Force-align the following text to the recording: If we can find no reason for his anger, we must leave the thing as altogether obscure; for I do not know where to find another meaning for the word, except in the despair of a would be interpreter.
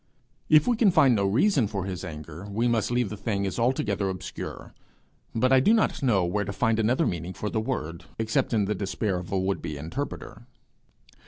If 0.49 0.65
we 0.67 0.77
can 0.77 0.89
find 0.89 1.13
no 1.13 1.27
reason 1.27 1.67
for 1.67 1.85
his 1.85 2.03
anger, 2.03 2.47
we 2.49 2.67
must 2.67 2.89
leave 2.89 3.09
the 3.11 3.15
thing 3.17 3.45
as 3.45 3.59
altogether 3.59 4.09
obscure; 4.09 4.73
for 5.39 5.53
I 5.53 5.59
do 5.59 5.75
not 5.75 6.01
know 6.01 6.25
where 6.25 6.43
to 6.43 6.51
find 6.51 6.79
another 6.79 7.05
meaning 7.05 7.33
for 7.33 7.51
the 7.51 7.61
word, 7.61 8.05
except 8.17 8.51
in 8.51 8.65
the 8.65 8.73
despair 8.73 9.19
of 9.19 9.31
a 9.31 9.37
would 9.37 9.61
be 9.61 9.77
interpreter. 9.77 10.47